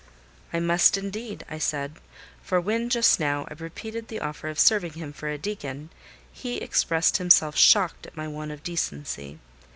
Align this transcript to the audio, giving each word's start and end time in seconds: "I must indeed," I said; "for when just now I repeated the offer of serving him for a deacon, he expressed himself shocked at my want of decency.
"I 0.51 0.59
must 0.59 0.97
indeed," 0.97 1.45
I 1.47 1.59
said; 1.59 1.93
"for 2.41 2.59
when 2.59 2.89
just 2.89 3.19
now 3.19 3.45
I 3.51 3.53
repeated 3.53 4.07
the 4.07 4.19
offer 4.19 4.47
of 4.49 4.59
serving 4.59 4.93
him 4.93 5.13
for 5.13 5.29
a 5.29 5.37
deacon, 5.37 5.91
he 6.33 6.57
expressed 6.57 7.17
himself 7.17 7.55
shocked 7.55 8.07
at 8.07 8.17
my 8.17 8.27
want 8.27 8.49
of 8.49 8.63
decency. 8.63 9.37